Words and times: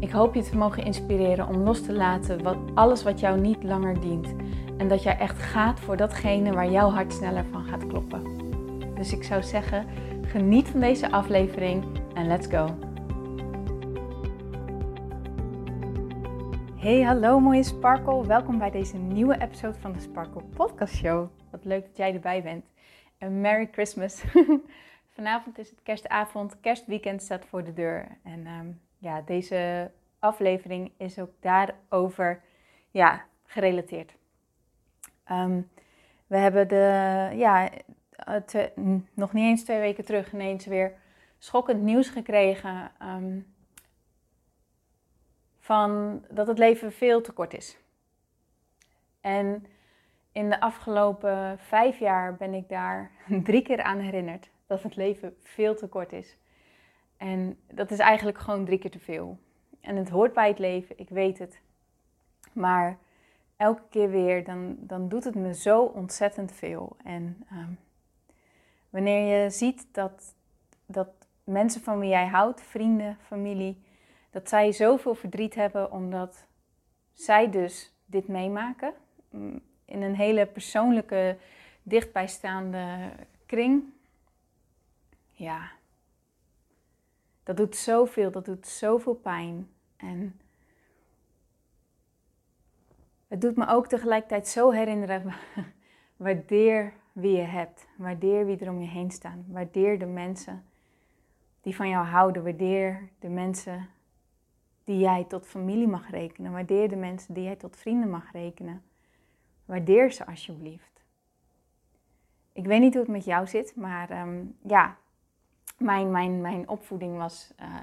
Ik 0.00 0.10
hoop 0.10 0.34
je 0.34 0.42
te 0.42 0.56
mogen 0.56 0.84
inspireren 0.84 1.48
om 1.48 1.56
los 1.56 1.82
te 1.82 1.92
laten 1.92 2.42
wat, 2.42 2.56
alles 2.74 3.02
wat 3.02 3.20
jou 3.20 3.40
niet 3.40 3.62
langer 3.62 4.00
dient. 4.00 4.34
En 4.76 4.88
dat 4.88 5.02
jij 5.02 5.18
echt 5.18 5.38
gaat 5.38 5.80
voor 5.80 5.96
datgene 5.96 6.52
waar 6.52 6.70
jouw 6.70 6.90
hart 6.90 7.12
sneller 7.12 7.44
van 7.44 7.64
gaat 7.64 7.86
kloppen. 7.86 8.22
Dus 8.94 9.12
ik 9.12 9.22
zou 9.22 9.42
zeggen, 9.42 9.86
geniet 10.22 10.68
van 10.68 10.80
deze 10.80 11.10
aflevering 11.10 11.84
en 12.14 12.26
let's 12.26 12.46
go. 12.46 12.78
Hey, 16.76 17.02
hallo 17.02 17.40
mooie 17.40 17.62
Sparkle. 17.62 18.26
Welkom 18.26 18.58
bij 18.58 18.70
deze 18.70 18.96
nieuwe 18.96 19.40
episode 19.40 19.78
van 19.78 19.92
de 19.92 20.00
Sparkle 20.00 20.42
Podcast 20.42 20.94
Show. 20.94 21.28
Wat 21.50 21.64
leuk 21.64 21.86
dat 21.86 21.96
jij 21.96 22.14
erbij 22.14 22.42
bent. 22.42 22.64
En 23.18 23.40
Merry 23.40 23.68
Christmas. 23.72 24.24
Vanavond 25.14 25.58
is 25.58 25.70
het 25.70 25.82
kerstavond, 25.82 26.60
kerstweekend 26.60 27.22
staat 27.22 27.44
voor 27.44 27.64
de 27.64 27.72
deur. 27.72 28.18
En 28.22 28.46
ehm, 28.46 28.66
ja, 28.98 29.20
deze 29.20 29.90
aflevering 30.18 30.92
is 30.96 31.18
ook 31.18 31.30
daarover 31.40 32.42
ja, 32.90 33.24
gerelateerd. 33.44 34.16
Ehm, 35.24 35.60
we 36.26 36.36
hebben 36.36 36.68
de, 36.68 37.28
ja, 37.34 37.70
nog 39.14 39.32
niet 39.32 39.44
eens 39.44 39.64
twee 39.64 39.80
weken 39.80 40.04
terug 40.04 40.32
ineens 40.32 40.66
weer 40.66 40.92
schokkend 41.38 41.82
nieuws 41.82 42.08
gekregen 42.08 42.90
um, 43.02 43.54
van 45.58 46.24
dat 46.30 46.46
het 46.46 46.58
leven 46.58 46.92
veel 46.92 47.20
te 47.20 47.32
kort 47.32 47.54
is. 47.54 47.78
En 49.20 49.66
in 50.32 50.50
de 50.50 50.60
afgelopen 50.60 51.58
vijf 51.58 51.98
jaar 51.98 52.36
ben 52.36 52.54
ik 52.54 52.68
daar 52.68 53.10
drie 53.44 53.62
keer 53.62 53.82
aan 53.82 53.98
herinnerd 53.98 54.50
dat 54.66 54.82
het 54.82 54.96
leven 54.96 55.36
veel 55.42 55.74
te 55.74 55.86
kort 55.86 56.12
is. 56.12 56.36
En 57.18 57.58
dat 57.66 57.90
is 57.90 57.98
eigenlijk 57.98 58.38
gewoon 58.38 58.64
drie 58.64 58.78
keer 58.78 58.90
te 58.90 58.98
veel. 58.98 59.38
En 59.80 59.96
het 59.96 60.08
hoort 60.08 60.32
bij 60.32 60.48
het 60.48 60.58
leven, 60.58 60.98
ik 60.98 61.08
weet 61.08 61.38
het. 61.38 61.60
Maar 62.52 62.98
elke 63.56 63.82
keer 63.90 64.10
weer, 64.10 64.44
dan, 64.44 64.76
dan 64.80 65.08
doet 65.08 65.24
het 65.24 65.34
me 65.34 65.54
zo 65.54 65.82
ontzettend 65.82 66.52
veel. 66.52 66.96
En 67.04 67.44
ehm, 67.50 67.72
wanneer 68.90 69.42
je 69.42 69.50
ziet 69.50 69.86
dat, 69.92 70.34
dat 70.86 71.08
mensen 71.44 71.80
van 71.80 71.98
wie 71.98 72.08
jij 72.08 72.26
houdt, 72.26 72.62
vrienden, 72.62 73.18
familie, 73.26 73.82
dat 74.30 74.48
zij 74.48 74.72
zoveel 74.72 75.14
verdriet 75.14 75.54
hebben 75.54 75.92
omdat 75.92 76.46
zij 77.12 77.50
dus 77.50 77.92
dit 78.06 78.28
meemaken. 78.28 78.92
Mm, 79.30 79.60
in 79.84 80.02
een 80.02 80.16
hele 80.16 80.46
persoonlijke, 80.46 81.36
dichtbijstaande 81.82 83.10
kring. 83.46 83.82
Ja, 85.32 85.70
dat 87.48 87.56
doet 87.56 87.76
zoveel, 87.76 88.30
dat 88.30 88.44
doet 88.44 88.66
zoveel 88.66 89.14
pijn. 89.14 89.68
En 89.96 90.40
het 93.28 93.40
doet 93.40 93.56
me 93.56 93.66
ook 93.66 93.86
tegelijkertijd 93.86 94.48
zo 94.48 94.70
herinneren, 94.70 95.34
waardeer 96.16 96.92
wie 97.12 97.36
je 97.36 97.42
hebt. 97.42 97.86
Waardeer 97.96 98.46
wie 98.46 98.58
er 98.58 98.70
om 98.70 98.80
je 98.80 98.86
heen 98.86 99.10
staan. 99.10 99.44
Waardeer 99.48 99.98
de 99.98 100.06
mensen 100.06 100.64
die 101.60 101.76
van 101.76 101.88
jou 101.88 102.06
houden. 102.06 102.42
Waardeer 102.42 103.08
de 103.18 103.28
mensen 103.28 103.88
die 104.84 104.98
jij 104.98 105.24
tot 105.24 105.46
familie 105.46 105.88
mag 105.88 106.10
rekenen. 106.10 106.52
Waardeer 106.52 106.88
de 106.88 106.96
mensen 106.96 107.34
die 107.34 107.44
jij 107.44 107.56
tot 107.56 107.76
vrienden 107.76 108.10
mag 108.10 108.32
rekenen. 108.32 108.82
Waardeer 109.64 110.12
ze 110.12 110.26
alsjeblieft. 110.26 111.02
Ik 112.52 112.66
weet 112.66 112.80
niet 112.80 112.92
hoe 112.92 113.02
het 113.02 113.12
met 113.12 113.24
jou 113.24 113.46
zit, 113.46 113.76
maar 113.76 114.10
ehm, 114.10 114.44
ja, 114.62 114.96
mijn, 115.78 116.10
mijn, 116.10 116.40
mijn 116.40 116.68
opvoeding 116.68 117.16
was 117.16 117.54
uh, 117.60 117.74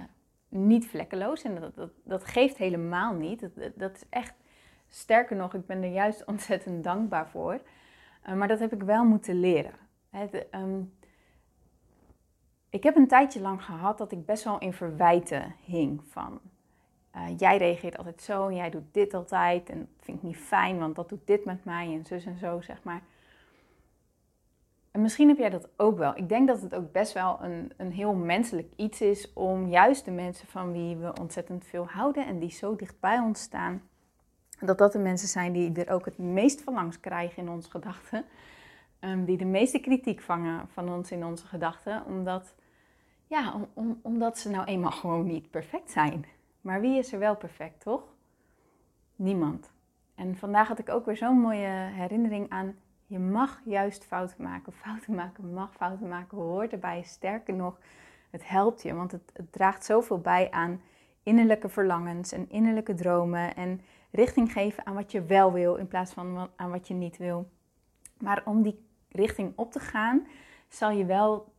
niet 0.50 0.88
vlekkeloos. 0.88 1.44
En 1.44 1.60
dat, 1.60 1.76
dat, 1.76 1.92
dat 2.04 2.26
geeft 2.26 2.58
helemaal 2.58 3.14
niet. 3.14 3.40
Dat, 3.40 3.72
dat 3.76 3.96
is 3.96 4.04
echt, 4.10 4.34
sterker 4.90 5.36
nog, 5.36 5.54
ik 5.54 5.66
ben 5.66 5.84
er 5.84 5.92
juist 5.92 6.26
ontzettend 6.34 6.84
dankbaar 6.84 7.30
voor. 7.30 7.62
Uh, 8.28 8.34
maar 8.34 8.48
dat 8.48 8.60
heb 8.60 8.74
ik 8.74 8.84
wel 8.84 9.06
moeten 9.06 9.40
leren. 9.40 9.74
Um, 10.52 10.94
ik 12.70 12.84
heb 12.84 12.96
een 12.96 13.08
tijdje 13.08 13.42
lang 13.42 13.64
gehad 13.64 13.98
dat 13.98 14.12
ik 14.12 14.26
best 14.26 14.44
wel 14.44 14.60
in 14.60 14.74
verwijten 14.74 15.56
hing 15.66 16.02
van... 16.08 16.40
Uh, 17.16 17.38
jij 17.38 17.58
reageert 17.58 17.98
altijd 17.98 18.22
zo 18.22 18.48
en 18.48 18.56
jij 18.56 18.70
doet 18.70 18.94
dit 18.94 19.14
altijd 19.14 19.70
en 19.70 19.80
dat 19.80 20.06
vind 20.06 20.18
ik 20.18 20.24
niet 20.24 20.38
fijn, 20.38 20.80
want 20.80 20.96
dat 20.96 21.10
doet 21.10 21.28
dit 21.28 21.46
met 21.46 21.66
mij 21.66 21.94
en 21.94 22.06
zus 22.06 22.26
en 22.26 22.38
zo, 22.38 22.62
zeg 22.62 22.84
maar. 22.84 23.02
En 24.96 25.02
misschien 25.02 25.28
heb 25.28 25.38
jij 25.38 25.50
dat 25.50 25.70
ook 25.78 25.98
wel. 25.98 26.18
Ik 26.18 26.30
denk 26.30 26.48
dat 26.48 26.62
het 26.62 26.76
ook 26.76 26.92
best 26.92 27.14
wel 27.14 27.38
een, 27.42 27.72
een 27.78 27.92
heel 27.92 28.14
menselijk 28.14 28.72
iets 28.76 29.02
is 29.02 29.34
om 29.34 29.68
juist 29.68 30.06
de 30.06 30.12
mensen 30.12 30.48
van 30.48 30.72
wie 30.72 30.96
we 30.96 31.14
ontzettend 31.20 31.66
veel 31.66 31.88
houden 31.88 32.26
en 32.26 32.40
die 32.40 32.52
zo 32.52 32.76
dicht 32.76 33.00
bij 33.00 33.20
ons 33.20 33.42
staan, 33.42 33.82
dat 34.60 34.78
dat 34.78 34.92
de 34.92 35.00
mensen 35.00 35.28
zijn 35.28 35.54
die 35.54 35.84
er 35.84 35.94
ook 35.94 36.06
het 36.06 36.18
meest 36.18 36.62
van 36.62 36.74
langs 36.74 37.00
krijgen 37.00 37.44
in 37.44 37.50
onze 37.50 37.70
gedachten. 37.70 38.26
Um, 39.00 39.26
die 39.26 39.38
de 39.38 39.46
meeste 39.46 39.80
kritiek 39.80 40.22
vangen 40.22 40.68
van 40.68 40.94
ons 40.94 41.12
in 41.12 41.26
onze 41.26 41.48
gedachten, 41.48 42.06
omdat, 42.06 42.56
ja, 43.28 43.54
om, 43.74 44.00
omdat 44.02 44.38
ze 44.38 44.50
nou 44.50 44.66
eenmaal 44.66 44.92
gewoon 44.92 45.26
niet 45.26 45.50
perfect 45.50 45.92
zijn. 45.92 46.26
Maar 46.62 46.82
wie 46.82 46.98
is 46.98 47.14
er 47.14 47.20
wel 47.20 47.36
perfect, 47.36 47.82
toch? 47.82 48.04
Niemand. 49.16 49.72
En 50.16 50.38
vandaag 50.38 50.68
had 50.68 50.80
ik 50.80 50.90
ook 50.90 51.06
weer 51.06 51.18
zo'n 51.18 51.40
mooie 51.40 51.90
herinnering 51.92 52.50
aan 52.50 52.76
je 53.08 53.20
mag 53.20 53.62
juist 53.66 54.06
fouten 54.06 54.44
maken. 54.44 54.74
Fouten 54.84 55.16
maken 55.16 55.54
mag, 55.54 55.74
fouten 55.74 56.08
maken 56.08 56.38
hoort 56.38 56.72
erbij. 56.72 57.02
Sterker 57.04 57.54
nog, 57.54 57.80
het 58.30 58.48
helpt 58.48 58.82
je, 58.82 58.94
want 58.94 59.12
het, 59.12 59.32
het 59.34 59.52
draagt 59.52 59.86
zoveel 59.86 60.20
bij 60.20 60.52
aan 60.52 60.82
innerlijke 61.24 61.70
verlangens 61.70 62.32
en 62.32 62.50
innerlijke 62.50 62.94
dromen. 62.94 63.56
En 63.56 63.82
richting 64.12 64.52
geven 64.52 64.86
aan 64.86 64.96
wat 64.96 65.12
je 65.12 65.24
wel 65.24 65.54
wil 65.54 65.76
in 65.76 65.88
plaats 65.88 66.14
van 66.14 66.50
aan 66.56 66.72
wat 66.72 66.88
je 66.88 66.94
niet 66.94 67.18
wil. 67.18 67.50
Maar 68.20 68.42
om 68.46 68.62
die 68.62 68.86
richting 69.10 69.54
op 69.56 69.72
te 69.72 69.80
gaan, 69.80 70.28
zal 70.68 70.92
je 70.92 71.06
wel 71.06 71.54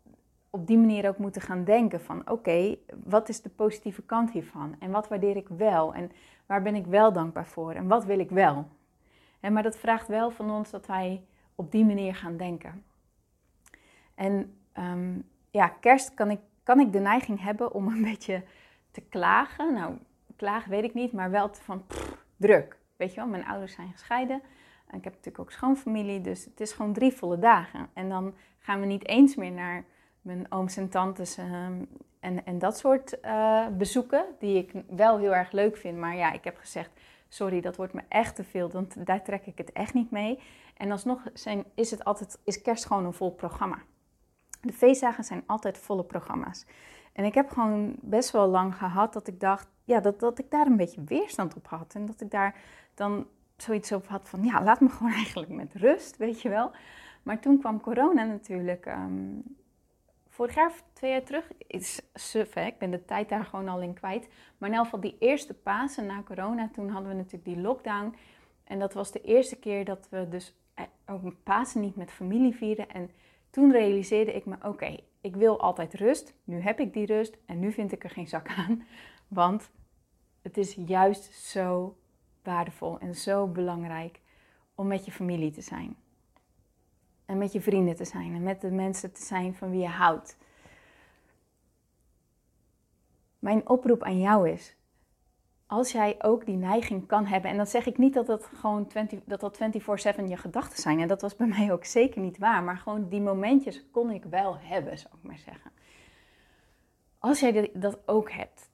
op 0.50 0.66
die 0.66 0.78
manier 0.78 1.08
ook 1.08 1.18
moeten 1.18 1.42
gaan 1.42 1.64
denken 1.64 2.00
van 2.00 2.30
oké, 2.30 2.76
wat 3.04 3.28
is 3.28 3.42
de 3.42 3.48
positieve 3.48 4.02
kant 4.02 4.30
hiervan? 4.30 4.76
En 4.78 4.90
wat 4.90 5.08
waardeer 5.08 5.36
ik 5.36 5.48
wel? 5.48 5.94
En 5.94 6.10
waar 6.46 6.62
ben 6.62 6.74
ik 6.74 6.86
wel 6.86 7.12
dankbaar 7.12 7.46
voor? 7.46 7.72
En 7.72 7.88
wat 7.88 8.04
wil 8.04 8.18
ik 8.18 8.30
wel? 8.30 8.66
En 9.40 9.52
maar 9.52 9.62
dat 9.62 9.76
vraagt 9.76 10.08
wel 10.08 10.30
van 10.30 10.50
ons 10.50 10.70
dat 10.70 10.86
wij 10.86 11.22
op 11.56 11.71
die 11.72 11.84
manier 11.84 12.15
gaan 12.15 12.37
denken. 12.37 12.84
En 14.15 14.56
um, 14.78 15.28
ja, 15.50 15.69
kerst 15.69 16.15
kan 16.15 16.31
ik, 16.31 16.41
kan 16.62 16.81
ik 16.81 16.93
de 16.93 16.99
neiging 16.99 17.43
hebben 17.43 17.72
om 17.72 17.89
een 17.89 18.03
beetje 18.12 18.43
te 18.91 19.00
klagen. 19.00 19.75
Nou, 19.75 19.94
klagen 20.37 20.71
weet 20.71 20.84
ik 20.84 20.94
niet, 20.94 21.12
maar 21.12 21.31
wel 21.31 21.49
van 21.53 21.84
druk. 22.37 22.78
Weet 22.97 23.11
je 23.11 23.21
wel, 23.21 23.28
mijn 23.28 23.47
ouders 23.47 23.72
zijn 23.72 23.93
gescheiden. 23.93 24.43
En 24.87 24.99
ik 24.99 25.05
heb 25.05 25.12
natuurlijk 25.12 25.39
ook 25.39 25.53
schoonfamilie, 25.53 26.21
dus 26.21 26.44
het 26.44 26.61
is 26.61 26.72
gewoon 26.72 26.93
drie 26.93 27.12
volle 27.12 27.39
dagen. 27.39 27.88
En 27.93 28.09
dan 28.09 28.34
gaan 28.59 28.81
we 28.81 28.87
niet 28.87 29.06
eens 29.06 29.34
meer 29.34 29.53
naar 29.53 29.84
mijn 30.21 30.53
ooms 30.53 30.77
en 30.77 30.88
tantes 30.88 31.37
ehm, 31.37 31.83
en, 32.21 32.44
en 32.44 32.59
dat 32.59 32.78
soort 32.78 33.19
uh, 33.25 33.67
bezoeken, 33.67 34.25
die 34.38 34.59
ik 34.59 34.73
wel 34.88 35.19
heel 35.19 35.34
erg 35.34 35.53
leuk 35.53 35.77
vind. 35.77 35.99
Maar 35.99 36.17
ja, 36.17 36.32
ik 36.32 36.44
heb 36.44 36.56
gezegd, 36.56 36.91
sorry, 37.37 37.61
dat 37.61 37.77
wordt 37.77 37.93
me 37.93 38.03
echt 38.09 38.37
te 38.37 38.44
veel, 38.44 38.71
want 38.71 39.06
daar 39.06 39.23
trek 39.23 39.47
ik 39.47 39.59
het 39.59 39.73
echt 39.73 39.94
niet 39.94 40.11
mee. 40.11 40.38
En 40.77 40.91
alsnog 40.91 41.23
zijn, 41.33 41.65
is, 41.75 41.91
het 41.91 42.05
altijd, 42.05 42.38
is 42.44 42.62
kerst 42.62 42.87
gewoon 42.87 43.05
een 43.05 43.12
vol 43.12 43.31
programma. 43.31 43.79
De 44.61 44.73
feestdagen 44.73 45.25
zijn 45.25 45.43
altijd 45.47 45.79
volle 45.79 46.05
programma's. 46.05 46.67
En 47.12 47.25
ik 47.25 47.35
heb 47.35 47.50
gewoon 47.50 47.97
best 48.00 48.31
wel 48.31 48.49
lang 48.49 48.77
gehad 48.77 49.12
dat 49.12 49.29
ik 49.29 49.41
dacht, 49.41 49.69
ja, 49.85 50.00
dat, 50.00 50.21
dat 50.21 50.38
ik 50.38 50.50
daar 50.50 50.67
een 50.67 50.77
beetje 50.77 51.05
weerstand 51.05 51.56
op 51.56 51.67
had. 51.67 51.94
En 51.94 52.06
dat 52.06 52.21
ik 52.21 52.31
daar 52.31 52.61
dan 52.94 53.27
zoiets 53.56 53.93
op 53.93 54.06
had 54.06 54.29
van, 54.29 54.44
ja, 54.44 54.62
laat 54.62 54.81
me 54.81 54.88
gewoon 54.88 55.12
eigenlijk 55.23 55.53
met 55.53 55.75
rust, 55.75 56.17
weet 56.17 56.43
je 56.43 56.49
wel. 56.49 56.71
Maar 57.23 57.41
toen 57.41 57.59
kwam 57.59 57.81
corona 57.81 58.25
natuurlijk. 58.25 58.87
Um, 58.87 59.43
vorig 60.37 60.55
jaar 60.55 60.73
twee 60.93 61.11
jaar 61.11 61.23
terug, 61.23 61.53
is 61.67 62.03
suf, 62.15 62.55
hè? 62.55 62.67
ik 62.67 62.79
ben 62.79 62.91
de 62.91 63.05
tijd 63.05 63.29
daar 63.29 63.44
gewoon 63.44 63.69
al 63.69 63.81
in 63.81 63.94
kwijt. 63.94 64.29
Maar 64.59 64.69
in 64.69 64.75
elk 64.75 64.85
geval 64.85 65.00
die 65.00 65.17
eerste 65.19 65.55
Pasen 65.55 66.06
na 66.06 66.23
corona, 66.23 66.71
toen 66.73 66.88
hadden 66.88 67.11
we 67.11 67.17
natuurlijk 67.17 67.44
die 67.44 67.61
lockdown. 67.61 68.15
En 68.65 68.79
dat 68.79 68.93
was 68.93 69.12
de 69.12 69.21
eerste 69.21 69.56
keer 69.56 69.85
dat 69.85 70.09
we 70.11 70.29
dus 70.29 70.55
eh, 70.75 70.85
ook 71.06 71.43
Pasen 71.43 71.81
niet 71.81 71.97
met 71.97 72.11
familie 72.11 72.55
vieren. 72.55 72.88
En 72.88 73.11
toen 73.50 73.73
realiseerde 73.73 74.33
ik 74.33 74.44
me, 74.44 74.56
oké, 74.62 74.97
ik 75.21 75.37
wil 75.37 75.61
altijd 75.61 75.94
rust. 75.94 76.35
Nu 76.44 76.61
heb 76.61 76.81
ik 76.81 76.93
die 76.93 77.06
rust 77.06 77.37
en 77.47 77.59
nu 77.59 77.73
vind 77.73 77.93
ik 77.93 78.05
er 78.05 78.11
geen 78.11 78.29
zak 78.29 78.49
aan. 78.49 78.87
Want 79.29 79.71
Het 80.43 80.56
is 80.56 80.75
juist 80.87 81.35
zo 81.35 81.97
waardevol 82.43 82.99
en 82.99 83.15
zo 83.15 83.47
belangrijk 83.47 84.21
om 84.75 84.87
met 84.87 85.05
je 85.05 85.12
familie 85.12 85.50
te 85.50 85.61
zijn. 85.61 85.97
En 87.26 87.38
met 87.38 87.52
je 87.52 87.61
vrienden 87.61 87.96
te 87.96 88.05
zijn 88.05 88.34
en 88.34 88.43
met 88.43 88.61
de 88.61 88.70
mensen 88.70 89.12
te 89.12 89.23
zijn 89.23 89.55
van 89.55 89.70
wie 89.70 89.81
je 89.81 89.87
houdt. 89.87 90.37
Mijn 93.38 93.69
oproep 93.69 94.02
aan 94.02 94.20
jou 94.20 94.50
is: 94.50 94.76
als 95.67 95.93
jij 95.93 96.17
ook 96.19 96.46
die 96.46 96.56
neiging 96.56 97.06
kan 97.06 97.26
hebben, 97.26 97.50
en 97.50 97.56
dan 97.56 97.67
zeg 97.67 97.87
ik 97.87 97.99
niet 97.99 98.14
dat 98.14 98.26
dat 98.26 98.50
gewoon 98.55 98.87
20, 98.87 99.20
dat 99.25 99.40
dat 99.40 99.56
24/7 99.56 100.25
je 100.26 100.37
gedachten 100.37 100.82
zijn, 100.82 101.00
en 101.00 101.08
dat 101.08 101.20
was 101.20 101.37
bij 101.37 101.46
mij 101.56 101.73
ook 101.73 101.84
zeker 101.84 102.20
niet 102.20 102.38
waar, 102.38 102.62
maar 102.62 102.78
gewoon 102.78 103.08
die 103.08 103.20
momentjes 103.20 103.84
kon 103.90 104.11
ik 104.11 104.25
wel 104.25 104.58
hebben, 104.58 104.99
zou 104.99 105.14
ik 105.17 105.28
maar 105.28 105.38
zeggen. 105.38 105.70
Als 107.19 107.40
jij 107.40 107.70
dat 107.75 107.99
ook 108.08 108.31
hebt, 108.31 108.70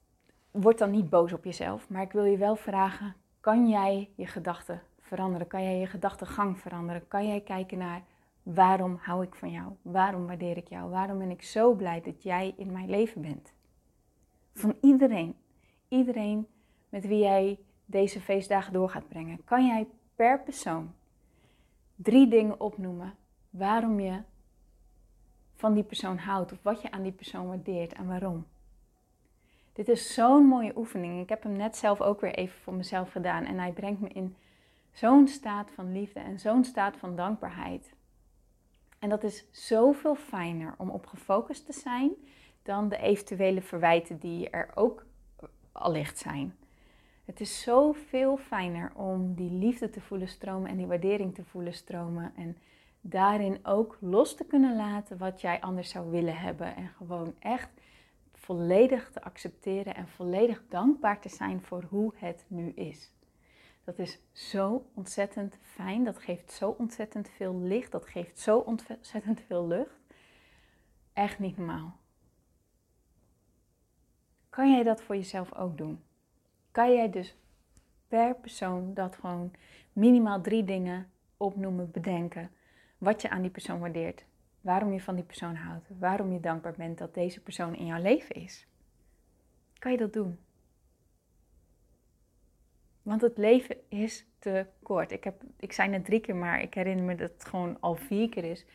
word 0.51 0.77
dan 0.77 0.91
niet 0.91 1.09
boos 1.09 1.33
op 1.33 1.43
jezelf, 1.43 1.89
maar 1.89 2.01
ik 2.01 2.11
wil 2.11 2.25
je 2.25 2.37
wel 2.37 2.55
vragen: 2.55 3.15
kan 3.39 3.69
jij 3.69 4.09
je 4.15 4.27
gedachten 4.27 4.81
veranderen? 4.99 5.47
Kan 5.47 5.63
jij 5.63 5.79
je 5.79 5.87
gedachtegang 5.87 6.59
veranderen? 6.59 7.07
Kan 7.07 7.27
jij 7.27 7.41
kijken 7.41 7.77
naar 7.77 8.03
waarom 8.43 8.97
hou 9.01 9.23
ik 9.23 9.35
van 9.35 9.51
jou? 9.51 9.73
Waarom 9.81 10.27
waardeer 10.27 10.57
ik 10.57 10.67
jou? 10.67 10.89
Waarom 10.89 11.17
ben 11.17 11.31
ik 11.31 11.43
zo 11.43 11.73
blij 11.73 12.01
dat 12.01 12.23
jij 12.23 12.53
in 12.57 12.71
mijn 12.71 12.89
leven 12.89 13.21
bent? 13.21 13.53
Van 14.53 14.75
iedereen. 14.81 15.35
Iedereen 15.87 16.47
met 16.89 17.07
wie 17.07 17.19
jij 17.19 17.59
deze 17.85 18.21
feestdagen 18.21 18.73
door 18.73 18.89
gaat 18.89 19.07
brengen. 19.07 19.43
Kan 19.43 19.65
jij 19.65 19.87
per 20.15 20.39
persoon 20.39 20.93
drie 21.95 22.27
dingen 22.27 22.59
opnoemen 22.59 23.13
waarom 23.49 23.99
je 23.99 24.21
van 25.53 25.73
die 25.73 25.83
persoon 25.83 26.17
houdt 26.17 26.51
of 26.51 26.59
wat 26.61 26.81
je 26.81 26.91
aan 26.91 27.03
die 27.03 27.11
persoon 27.11 27.47
waardeert 27.47 27.93
en 27.93 28.07
waarom? 28.07 28.45
Dit 29.73 29.87
is 29.87 30.13
zo'n 30.13 30.45
mooie 30.45 30.77
oefening. 30.77 31.21
Ik 31.21 31.29
heb 31.29 31.43
hem 31.43 31.51
net 31.51 31.77
zelf 31.77 32.01
ook 32.01 32.21
weer 32.21 32.33
even 32.33 32.59
voor 32.59 32.73
mezelf 32.73 33.11
gedaan 33.11 33.45
en 33.45 33.59
hij 33.59 33.71
brengt 33.71 34.01
me 34.01 34.07
in 34.07 34.35
zo'n 34.91 35.27
staat 35.27 35.71
van 35.71 35.91
liefde 35.91 36.19
en 36.19 36.39
zo'n 36.39 36.63
staat 36.63 36.97
van 36.97 37.15
dankbaarheid. 37.15 37.93
En 39.03 39.09
dat 39.09 39.23
is 39.23 39.45
zoveel 39.51 40.15
fijner 40.15 40.73
om 40.77 40.89
op 40.89 41.05
gefocust 41.05 41.65
te 41.65 41.73
zijn 41.73 42.11
dan 42.61 42.89
de 42.89 42.97
eventuele 42.97 43.61
verwijten 43.61 44.17
die 44.17 44.49
er 44.49 44.69
ook 44.75 45.05
allicht 45.71 46.17
zijn. 46.17 46.55
Het 47.25 47.39
is 47.39 47.61
zoveel 47.61 48.37
fijner 48.37 48.91
om 48.95 49.33
die 49.35 49.51
liefde 49.51 49.89
te 49.89 50.01
voelen 50.01 50.27
stromen 50.27 50.69
en 50.69 50.77
die 50.77 50.85
waardering 50.85 51.35
te 51.35 51.43
voelen 51.43 51.73
stromen. 51.73 52.33
En 52.35 52.57
daarin 53.01 53.65
ook 53.65 53.97
los 53.99 54.35
te 54.35 54.45
kunnen 54.45 54.75
laten 54.75 55.17
wat 55.17 55.41
jij 55.41 55.61
anders 55.61 55.89
zou 55.89 56.11
willen 56.11 56.37
hebben. 56.37 56.75
En 56.75 56.87
gewoon 56.97 57.33
echt 57.39 57.69
volledig 58.33 59.11
te 59.11 59.23
accepteren 59.23 59.95
en 59.95 60.07
volledig 60.07 60.63
dankbaar 60.69 61.19
te 61.19 61.29
zijn 61.29 61.61
voor 61.61 61.83
hoe 61.89 62.13
het 62.15 62.45
nu 62.47 62.69
is. 62.69 63.11
Dat 63.83 63.99
is 63.99 64.19
zo 64.31 64.89
ontzettend 64.93 65.57
fijn. 65.61 66.03
Dat 66.03 66.17
geeft 66.17 66.51
zo 66.51 66.69
ontzettend 66.69 67.29
veel 67.29 67.59
licht. 67.59 67.91
Dat 67.91 68.05
geeft 68.05 68.39
zo 68.39 68.57
ontzettend 68.57 69.41
veel 69.47 69.67
lucht. 69.67 69.99
Echt 71.13 71.39
niet 71.39 71.57
normaal. 71.57 71.97
Kan 74.49 74.71
jij 74.71 74.83
dat 74.83 75.01
voor 75.01 75.15
jezelf 75.15 75.53
ook 75.55 75.77
doen? 75.77 76.03
Kan 76.71 76.93
jij 76.93 77.09
dus 77.09 77.35
per 78.07 78.35
persoon 78.35 78.93
dat 78.93 79.15
gewoon 79.15 79.51
minimaal 79.93 80.41
drie 80.41 80.63
dingen 80.63 81.11
opnoemen, 81.37 81.91
bedenken. 81.91 82.51
Wat 82.97 83.21
je 83.21 83.29
aan 83.29 83.41
die 83.41 83.51
persoon 83.51 83.79
waardeert. 83.79 84.25
Waarom 84.61 84.93
je 84.93 85.01
van 85.01 85.15
die 85.15 85.23
persoon 85.23 85.55
houdt. 85.55 85.87
Waarom 85.99 86.31
je 86.31 86.39
dankbaar 86.39 86.73
bent 86.77 86.97
dat 86.97 87.13
deze 87.13 87.41
persoon 87.41 87.75
in 87.75 87.85
jouw 87.85 88.01
leven 88.01 88.35
is. 88.35 88.67
Kan 89.79 89.91
je 89.91 89.97
dat 89.97 90.13
doen? 90.13 90.39
Want 93.03 93.21
het 93.21 93.37
leven 93.37 93.75
is 93.89 94.25
te 94.39 94.65
kort. 94.83 95.11
Ik, 95.11 95.23
heb, 95.23 95.41
ik 95.59 95.73
zei 95.73 95.89
net 95.89 96.05
drie 96.05 96.19
keer, 96.19 96.35
maar 96.35 96.61
ik 96.61 96.73
herinner 96.73 97.05
me 97.05 97.15
dat 97.15 97.31
het 97.33 97.45
gewoon 97.45 97.77
al 97.79 97.95
vier 97.95 98.29
keer 98.29 98.43
is. 98.43 98.65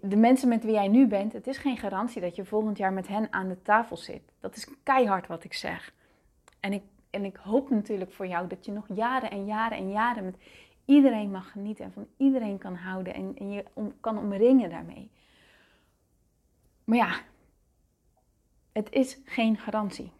De 0.00 0.16
mensen 0.16 0.48
met 0.48 0.64
wie 0.64 0.72
jij 0.72 0.88
nu 0.88 1.06
bent, 1.06 1.32
het 1.32 1.46
is 1.46 1.58
geen 1.58 1.76
garantie 1.76 2.20
dat 2.20 2.36
je 2.36 2.44
volgend 2.44 2.78
jaar 2.78 2.92
met 2.92 3.08
hen 3.08 3.32
aan 3.32 3.48
de 3.48 3.62
tafel 3.62 3.96
zit. 3.96 4.22
Dat 4.40 4.56
is 4.56 4.68
keihard 4.82 5.26
wat 5.26 5.44
ik 5.44 5.54
zeg. 5.54 5.94
En 6.60 6.72
ik, 6.72 6.82
en 7.10 7.24
ik 7.24 7.36
hoop 7.36 7.70
natuurlijk 7.70 8.12
voor 8.12 8.26
jou 8.26 8.48
dat 8.48 8.64
je 8.64 8.72
nog 8.72 8.86
jaren 8.94 9.30
en 9.30 9.44
jaren 9.44 9.78
en 9.78 9.90
jaren 9.90 10.24
met 10.24 10.36
iedereen 10.84 11.30
mag 11.30 11.50
genieten 11.50 11.84
en 11.84 11.92
van 11.92 12.06
iedereen 12.16 12.58
kan 12.58 12.74
houden 12.74 13.14
en, 13.14 13.50
je 13.52 13.64
kan 14.00 14.18
omringen 14.18 14.70
daarmee. 14.70 15.10
Maar 16.84 16.96
ja, 16.96 17.20
het 18.72 18.92
is 18.92 19.18
geen 19.24 19.56
garantie. 19.56 20.12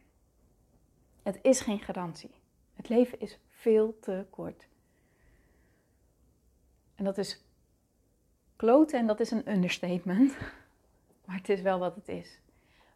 Het 1.24 1.38
is 1.42 1.60
geen 1.60 1.80
garantie. 1.80 2.30
Het 2.74 2.88
leven 2.88 3.20
is 3.20 3.38
veel 3.48 3.98
te 4.00 4.26
kort. 4.30 4.68
En 6.94 7.04
dat 7.04 7.18
is 7.18 7.44
kloten 8.56 8.98
en 8.98 9.06
dat 9.06 9.20
is 9.20 9.30
een 9.30 9.50
understatement. 9.50 10.36
Maar 11.24 11.36
het 11.36 11.48
is 11.48 11.60
wel 11.60 11.78
wat 11.78 11.94
het 11.94 12.08
is. 12.08 12.40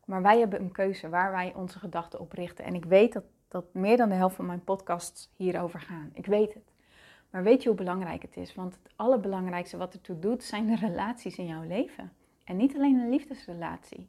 Maar 0.04 0.22
wij 0.22 0.38
hebben 0.38 0.60
een 0.60 0.72
keuze 0.72 1.08
waar 1.08 1.30
wij 1.30 1.54
onze 1.54 1.78
gedachten 1.78 2.20
op 2.20 2.32
richten. 2.32 2.64
En 2.64 2.74
ik 2.74 2.84
weet 2.84 3.12
dat, 3.12 3.24
dat 3.48 3.74
meer 3.74 3.96
dan 3.96 4.08
de 4.08 4.14
helft 4.14 4.36
van 4.36 4.46
mijn 4.46 4.64
podcasts 4.64 5.30
hierover 5.36 5.80
gaan. 5.80 6.10
Ik 6.12 6.26
weet 6.26 6.54
het. 6.54 6.72
Maar 7.30 7.42
weet 7.42 7.62
je 7.62 7.68
hoe 7.68 7.78
belangrijk 7.78 8.22
het 8.22 8.36
is? 8.36 8.54
Want 8.54 8.78
het 8.82 8.92
allerbelangrijkste 8.96 9.76
wat 9.76 9.94
ertoe 9.94 10.18
doet, 10.18 10.44
zijn 10.44 10.66
de 10.66 10.76
relaties 10.76 11.36
in 11.36 11.46
jouw 11.46 11.62
leven. 11.62 12.12
En 12.44 12.56
niet 12.56 12.74
alleen 12.74 12.98
een 12.98 13.10
liefdesrelatie, 13.10 14.08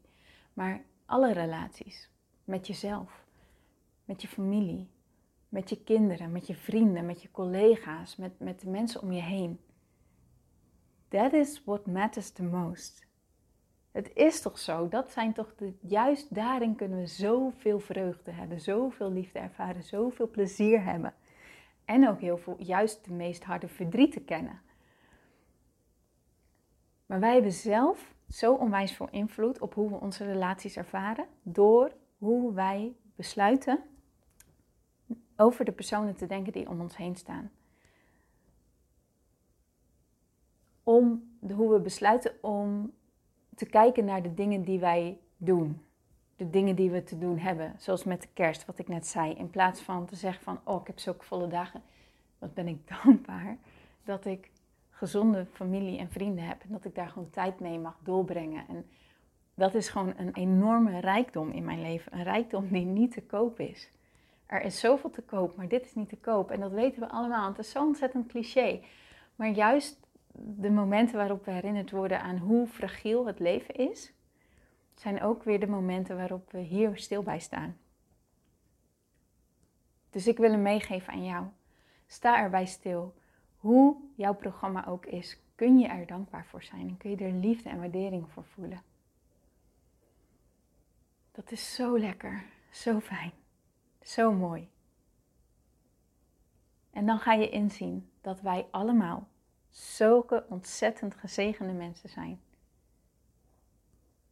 maar 0.54 0.81
alle 1.06 1.33
relaties. 1.33 2.10
Met 2.44 2.68
jezelf, 2.68 3.24
met 4.10 4.22
je 4.22 4.28
familie, 4.28 4.90
met 5.50 5.70
je 5.70 5.84
kinderen, 5.84 6.32
met 6.32 6.48
je 6.48 6.56
vrienden, 6.56 7.06
met 7.06 7.22
je 7.22 7.32
collega's, 7.32 8.16
met, 8.16 8.40
met 8.40 8.62
de 8.62 8.70
mensen 8.70 9.02
om 9.02 9.12
je 9.12 9.22
heen. 9.22 9.60
That 11.08 11.34
is 11.34 11.64
what 11.64 11.86
matters 11.86 12.30
the 12.32 12.44
most. 12.44 13.08
Het 13.92 14.12
is 14.14 14.42
toch 14.42 14.60
zo, 14.60 14.88
dat 14.88 15.12
zijn 15.12 15.34
toch 15.34 15.56
de, 15.56 15.74
juist 15.82 16.36
daarin 16.36 16.76
kunnen 16.76 17.00
we 17.00 17.08
zoveel 17.08 17.80
vreugde 17.80 18.32
hebben, 18.32 18.62
zoveel 18.62 19.12
liefde 19.12 19.40
ervaren, 19.40 19.84
zoveel 19.84 20.30
plezier 20.30 20.84
hebben. 20.84 21.14
En 21.86 22.10
ook 22.10 22.20
heel 22.20 22.38
veel, 22.38 22.56
juist 22.58 23.06
de 23.06 23.14
meest 23.14 23.44
harde 23.44 23.68
verdrieten 23.68 24.26
kennen. 24.26 24.62
Maar 27.06 27.20
wij 27.20 27.34
hebben 27.34 27.52
zelf 27.52 28.16
zo 28.28 28.54
onwijs 28.54 28.92
veel 28.92 29.10
invloed 29.10 29.60
op 29.60 29.74
hoe 29.74 29.90
we 29.90 29.96
onze 29.96 30.26
relaties 30.26 30.78
ervaren, 30.78 31.26
door 31.44 31.92
hoe 32.18 32.54
wij 32.54 32.96
besluiten 33.16 33.84
over 35.39 35.65
de 35.65 35.72
personen 35.72 36.15
te 36.15 36.25
denken 36.25 36.53
die 36.53 36.69
om 36.69 36.81
ons 36.81 36.98
heen 36.98 37.15
staan. 37.15 37.51
Om 40.84 41.29
de, 41.39 41.53
hoe 41.53 41.74
we 41.74 41.79
besluiten 41.79 42.31
om 42.41 42.93
te 43.55 43.65
kijken 43.65 44.05
naar 44.05 44.22
de 44.22 44.34
dingen 44.34 44.63
die 44.63 44.79
wij 44.79 45.19
doen. 45.38 45.81
De 46.36 46.50
dingen 46.50 46.75
die 46.75 46.91
we 46.91 47.03
te 47.03 47.17
doen 47.17 47.38
hebben. 47.38 47.75
Zoals 47.77 48.03
met 48.03 48.22
de 48.22 48.27
kerst, 48.34 48.65
wat 48.65 48.79
ik 48.79 48.88
net 48.88 49.08
zei. 49.08 49.34
In 49.34 49.50
plaats 49.50 49.81
van 49.81 50.05
te 50.05 50.15
zeggen 50.15 50.43
van, 50.43 50.60
oh, 50.63 50.81
ik 50.81 50.88
heb 50.88 51.00
zulke 51.00 51.25
volle 51.25 51.48
dagen. 51.48 51.81
Wat 52.38 52.53
ben 52.53 52.67
ik 52.67 52.88
dankbaar 53.03 53.58
dat 54.03 54.25
ik 54.25 54.51
gezonde 54.89 55.46
familie 55.46 56.00
en 56.00 56.12
vrienden 56.12 56.43
heb. 56.43 56.62
En 56.63 56.72
dat 56.72 56.86
ik 56.86 56.96
daar 56.96 57.10
gewoon 57.10 57.29
tijd 57.29 57.60
mee 57.60 57.79
mag 57.79 58.00
doorbrengen. 58.03 58.67
En 58.67 58.86
dat 59.53 59.75
is 59.75 59.89
gewoon 59.89 60.13
een 60.17 60.34
enorme 60.34 61.00
rijkdom 61.00 61.51
in 61.51 61.63
mijn 61.63 61.81
leven. 61.81 62.13
Een 62.13 62.24
rijkdom 62.24 62.67
die 62.67 62.86
niet 62.86 63.12
te 63.12 63.22
koop 63.22 63.60
is. 63.60 63.89
Er 64.50 64.62
is 64.62 64.79
zoveel 64.79 65.10
te 65.10 65.22
koop, 65.22 65.56
maar 65.56 65.68
dit 65.68 65.86
is 65.86 65.96
niet 65.96 66.10
te 66.10 66.18
koop. 66.18 66.51
En 66.51 66.60
dat 66.60 66.72
weten 66.72 67.00
we 67.00 67.10
allemaal. 67.10 67.50
Het 67.50 67.60
is 67.60 67.72
zo 67.72 67.86
ontzettend 67.86 68.27
cliché. 68.27 68.82
Maar 69.36 69.50
juist 69.50 70.08
de 70.34 70.70
momenten 70.70 71.18
waarop 71.18 71.46
we 71.46 71.51
herinnerd 71.51 71.91
worden 71.91 72.22
aan 72.22 72.38
hoe 72.38 72.68
fragiel 72.68 73.25
het 73.25 73.39
leven 73.39 73.75
is, 73.75 74.13
zijn 74.96 75.22
ook 75.22 75.44
weer 75.44 75.60
de 75.60 75.68
momenten 75.68 76.18
waarop 76.18 76.51
we 76.51 76.60
hier 76.60 76.98
stil 76.98 77.24
bij 77.24 77.39
staan. 77.39 77.77
Dus 80.10 80.27
ik 80.27 80.38
wil 80.38 80.51
hem 80.51 80.62
meegeven 80.62 81.13
aan 81.13 81.25
jou. 81.25 81.46
Sta 82.08 82.39
erbij 82.39 82.65
stil. 82.65 83.13
Hoe 83.58 83.98
jouw 84.15 84.36
programma 84.36 84.88
ook 84.88 85.06
is, 85.06 85.39
kun 85.56 85.79
je 85.79 85.88
er 85.88 86.06
dankbaar 86.06 86.46
voor 86.46 86.63
zijn 86.63 86.88
en 86.88 86.98
kun 86.98 87.10
je 87.10 87.18
er 87.18 87.32
liefde 87.32 87.70
en 87.70 87.79
waardering 87.79 88.32
voor 88.32 88.44
voelen. 88.44 88.82
Dat 91.32 91.51
is 91.51 91.75
zo 91.75 92.00
lekker, 92.00 92.44
zo 92.72 93.00
fijn, 93.00 93.32
zo 94.10 94.34
mooi. 94.34 94.70
En 96.92 97.06
dan 97.06 97.20
ga 97.20 97.34
je 97.34 97.50
inzien 97.50 98.10
dat 98.22 98.42
wij 98.42 98.68
allemaal 98.72 99.28
zulke 99.70 100.46
ontzettend 100.50 101.16
gezegende 101.16 101.74
mensen 101.74 102.10
zijn. 102.10 102.42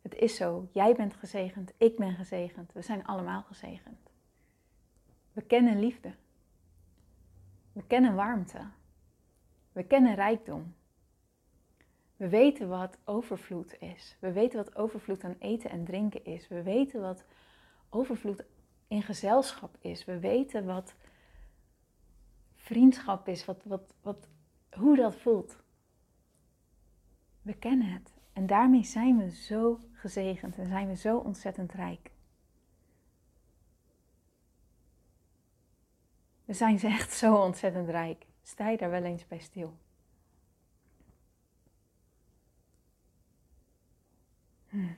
Het 0.01 0.15
is 0.15 0.36
zo, 0.36 0.67
jij 0.72 0.96
bent 0.96 1.13
gezegend, 1.13 1.74
ik 1.77 1.96
ben 1.98 2.15
gezegend, 2.15 2.74
we 2.74 2.81
zijn 2.81 3.05
allemaal 3.05 3.43
gezegend. 3.43 4.12
We 5.34 5.41
kennen 5.41 5.79
liefde. 5.79 6.13
We 7.72 7.84
kennen 7.88 8.15
warmte. 8.15 8.67
We 9.72 9.84
kennen 9.84 10.15
rijkdom. 10.15 10.75
We 12.15 12.29
weten 12.29 12.69
wat 12.69 12.98
overvloed 13.03 13.79
is. 13.79 14.17
We 14.19 14.31
weten 14.31 14.57
wat 14.57 14.75
overvloed 14.75 15.24
aan 15.24 15.36
eten 15.39 15.69
en 15.69 15.86
drinken 15.86 16.25
is. 16.25 16.48
We 16.48 16.63
weten 16.63 17.01
wat 17.01 17.24
overvloed 17.89 18.43
in 18.88 19.03
gezelschap 19.03 19.77
is. 19.79 20.06
We 20.06 20.20
weten 20.20 20.65
wat 20.65 20.96
vriendschap 22.56 23.27
is, 23.27 23.46
wat, 23.46 23.63
wat, 23.63 23.94
wat, 24.01 24.27
hoe 24.72 24.96
dat 24.96 25.15
voelt. 25.15 25.58
We 27.41 27.53
kennen 27.53 27.88
het. 27.88 28.13
En 28.34 28.48
daarmee 28.48 28.84
zijn 28.84 29.17
we 29.17 29.32
zo 29.32 29.79
gezegend 29.91 30.58
en 30.58 30.67
zijn 30.67 30.88
we 30.88 30.96
zo 30.96 31.17
ontzettend 31.17 31.72
rijk. 31.72 32.12
We 36.46 36.53
zijn 36.53 36.79
ze 36.79 36.88
echt 36.88 37.13
zo 37.13 37.36
ontzettend 37.36 37.89
rijk. 37.89 38.25
Sta 38.41 38.70
je 38.70 38.77
daar 38.77 38.89
wel 38.89 39.03
eens 39.03 39.27
bij 39.27 39.39
stil? 39.39 39.77
Hm. 44.70 44.94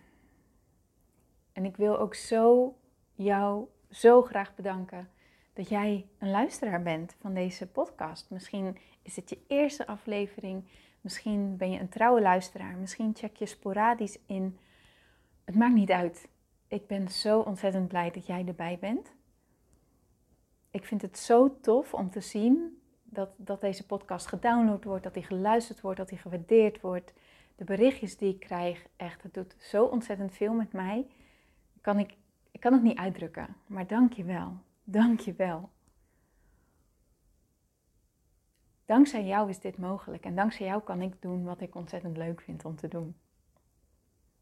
En 1.51 1.65
ik 1.65 1.77
wil 1.77 1.99
ook 1.99 2.15
zo 2.15 2.75
jou 3.13 3.67
zo 3.89 4.21
graag 4.21 4.55
bedanken 4.55 5.09
dat 5.53 5.69
jij 5.69 6.05
een 6.17 6.31
luisteraar 6.31 6.81
bent 6.81 7.15
van 7.19 7.33
deze 7.33 7.67
podcast. 7.67 8.29
Misschien 8.29 8.77
is 9.01 9.15
het 9.15 9.29
je 9.29 9.39
eerste 9.47 9.87
aflevering, 9.87 10.63
misschien 11.01 11.57
ben 11.57 11.71
je 11.71 11.79
een 11.79 11.89
trouwe 11.89 12.21
luisteraar, 12.21 12.75
misschien 12.77 13.15
check 13.15 13.35
je 13.35 13.45
sporadisch 13.45 14.19
in. 14.25 14.57
Het 15.43 15.55
maakt 15.55 15.73
niet 15.73 15.91
uit. 15.91 16.27
Ik 16.67 16.87
ben 16.87 17.07
zo 17.07 17.39
ontzettend 17.39 17.87
blij 17.87 18.11
dat 18.11 18.25
jij 18.25 18.45
erbij 18.47 18.77
bent. 18.79 19.11
Ik 20.71 20.85
vind 20.85 21.01
het 21.01 21.17
zo 21.17 21.59
tof 21.61 21.93
om 21.93 22.09
te 22.09 22.21
zien 22.21 22.81
dat, 23.03 23.29
dat 23.35 23.61
deze 23.61 23.85
podcast 23.85 24.27
gedownload 24.27 24.83
wordt, 24.83 25.03
dat 25.03 25.13
die 25.13 25.23
geluisterd 25.23 25.81
wordt, 25.81 25.97
dat 25.97 26.09
die 26.09 26.17
gewaardeerd 26.17 26.81
wordt. 26.81 27.13
De 27.55 27.63
berichtjes 27.63 28.17
die 28.17 28.33
ik 28.33 28.39
krijg, 28.39 28.85
echt, 28.95 29.23
het 29.23 29.33
doet 29.33 29.55
zo 29.59 29.85
ontzettend 29.85 30.33
veel 30.33 30.53
met 30.53 30.73
mij. 30.73 31.07
Kan 31.81 31.99
ik, 31.99 32.15
ik 32.51 32.59
kan 32.59 32.73
het 32.73 32.83
niet 32.83 32.97
uitdrukken, 32.97 33.55
maar 33.67 33.87
dank 33.87 34.13
je 34.13 34.23
wel. 34.23 34.57
Dank 34.83 35.19
je 35.19 35.33
wel. 35.33 35.69
Dankzij 38.85 39.25
jou 39.25 39.49
is 39.49 39.59
dit 39.59 39.77
mogelijk 39.77 40.25
en 40.25 40.35
dankzij 40.35 40.65
jou 40.65 40.81
kan 40.81 41.01
ik 41.01 41.21
doen 41.21 41.43
wat 41.43 41.61
ik 41.61 41.75
ontzettend 41.75 42.17
leuk 42.17 42.41
vind 42.41 42.65
om 42.65 42.75
te 42.75 42.87
doen. 42.87 43.15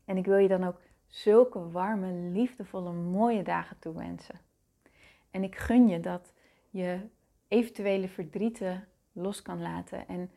En 0.06 0.18
ik 0.18 0.26
wil 0.26 0.38
je 0.38 0.48
dan 0.48 0.64
ook 0.64 0.82
zulke 1.08 1.72
warme, 1.72 2.12
liefdevolle, 2.12 2.92
mooie 2.92 3.44
dagen 3.44 3.80
toewensen. 3.80 4.40
En 5.32 5.44
ik 5.44 5.56
gun 5.56 5.88
je 5.88 6.00
dat 6.00 6.34
je 6.70 7.00
eventuele 7.48 8.10
verdrieten 8.10 8.88
los 9.12 9.42
kan 9.42 9.62
laten 9.62 10.08
en 10.08 10.32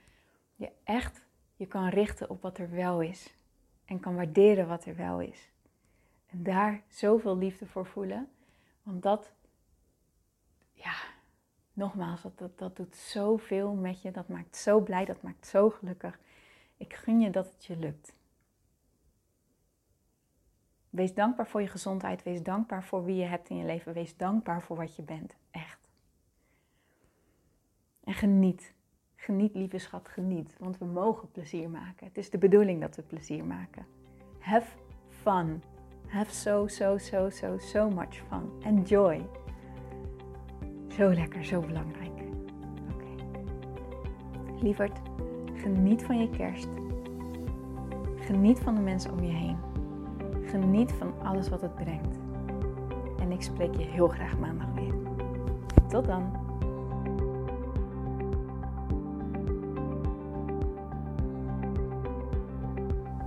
je 0.57 0.71
echt 0.85 1.25
je 1.57 1.67
kan 1.67 1.89
richten 1.89 2.31
op 2.31 2.43
wat 2.43 2.59
er 2.59 2.71
wel 2.71 3.03
is. 3.03 3.35
En 3.85 4.01
kan 4.01 4.15
waarderen 4.15 4.69
wat 4.69 4.85
er 4.85 4.97
wel 4.97 5.21
is. 5.21 5.50
En 6.31 6.43
daar 6.43 6.83
zoveel 6.89 7.37
liefde 7.37 7.67
voor 7.67 7.87
voelen. 7.87 8.29
Want 8.83 9.03
dat, 9.03 9.33
ja, 10.73 10.95
nogmaals, 11.73 12.23
dat, 12.35 12.59
dat, 12.59 12.77
doet 12.77 12.97
zoveel 12.97 13.75
met 13.75 14.03
je. 14.03 14.11
Dat 14.11 14.29
maakt 14.29 14.57
zo 14.57 14.81
blij, 14.81 15.05
dat 15.05 15.23
maakt 15.23 15.47
zo 15.47 15.71
gelukkig. 15.71 16.19
Ik 16.77 16.95
gun 16.95 17.21
je 17.21 17.31
dat 17.31 17.53
het 17.53 17.65
je 17.65 17.77
lukt. 17.77 18.13
Wees 20.91 21.15
dankbaar 21.15 21.47
voor 21.47 21.61
je 21.61 21.69
gezondheid. 21.69 22.23
Wees 22.23 22.43
dankbaar 22.43 22.85
voor 22.85 23.05
wie 23.05 23.17
je 23.17 23.25
hebt 23.25 23.49
in 23.49 23.57
je 23.57 23.65
leven. 23.65 23.93
Wees 23.93 24.17
dankbaar 24.17 24.63
voor 24.63 24.77
wat 24.77 24.97
je 24.97 25.03
bent. 25.03 25.37
Echt. 25.51 25.89
En 28.05 28.15
geniet. 28.15 28.75
Geniet, 29.17 29.55
lieve 29.55 29.79
schat, 29.79 30.09
geniet. 30.09 30.57
Want 30.59 30.79
we 30.79 30.85
mogen 30.85 31.31
plezier 31.31 31.71
maken. 31.71 32.07
Het 32.07 32.19
is 32.19 32.31
de 32.31 32.39
bedoeling 32.39 32.81
dat 32.81 32.97
we 32.97 33.03
plezier 33.03 33.45
maken. 33.45 33.87
Have 34.39 34.77
fun. 35.09 35.63
Have 36.11 36.33
so, 36.33 36.67
so, 36.67 36.99
so, 36.99 37.31
so, 37.31 37.59
so 37.59 37.89
much 37.89 38.23
fun. 38.29 38.51
Enjoy. 38.65 39.21
Zo 40.97 41.13
lekker, 41.13 41.45
zo 41.45 41.61
belangrijk. 41.61 42.23
Oké. 42.95 43.25
Lieverd, 44.61 44.99
geniet 45.55 46.03
van 46.03 46.19
je 46.19 46.31
kerst. 46.31 46.69
Geniet 48.17 48.59
van 48.59 48.75
de 48.75 48.81
mensen 48.81 49.13
om 49.13 49.25
je 49.25 49.33
heen. 49.33 49.57
Geniet 50.45 50.93
van 50.93 51.13
alles 51.23 51.49
wat 51.49 51.61
het 51.61 51.75
brengt. 51.75 52.19
En 53.21 53.33
ik 53.33 53.43
spreek 53.43 53.75
je 53.75 53.85
heel 53.85 54.09
graag 54.09 54.39
maandag 54.39 54.69
weer. 54.75 54.95
Tot 55.89 56.05
dan. 56.07 56.40